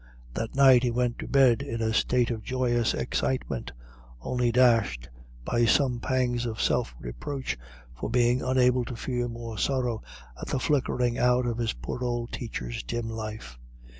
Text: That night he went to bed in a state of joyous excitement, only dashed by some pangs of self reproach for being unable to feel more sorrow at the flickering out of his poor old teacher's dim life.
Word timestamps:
That 0.33 0.55
night 0.55 0.81
he 0.81 0.89
went 0.89 1.19
to 1.19 1.27
bed 1.27 1.61
in 1.61 1.79
a 1.79 1.93
state 1.93 2.31
of 2.31 2.41
joyous 2.41 2.95
excitement, 2.95 3.71
only 4.19 4.51
dashed 4.51 5.07
by 5.45 5.65
some 5.65 5.99
pangs 5.99 6.47
of 6.47 6.59
self 6.59 6.95
reproach 6.99 7.55
for 7.99 8.09
being 8.09 8.41
unable 8.41 8.83
to 8.85 8.95
feel 8.95 9.29
more 9.29 9.59
sorrow 9.59 10.01
at 10.41 10.47
the 10.47 10.59
flickering 10.59 11.19
out 11.19 11.45
of 11.45 11.59
his 11.59 11.73
poor 11.73 12.03
old 12.03 12.31
teacher's 12.31 12.81
dim 12.81 13.11
life. 13.11 13.59